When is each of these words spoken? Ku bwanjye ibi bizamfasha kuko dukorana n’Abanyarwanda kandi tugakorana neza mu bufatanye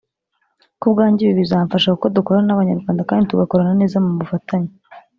Ku 0.79 0.87
bwanjye 0.93 1.21
ibi 1.23 1.39
bizamfasha 1.41 1.89
kuko 1.93 2.05
dukorana 2.15 2.47
n’Abanyarwanda 2.47 3.07
kandi 3.09 3.29
tugakorana 3.31 3.73
neza 3.81 3.97
mu 4.05 4.11
bufatanye 4.19 4.71